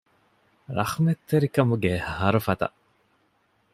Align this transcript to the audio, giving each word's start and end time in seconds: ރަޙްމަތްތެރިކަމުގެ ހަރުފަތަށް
ރަޙްމަތްތެރިކަމުގެ 0.77 1.93
ހަރުފަތަށް 2.19 2.75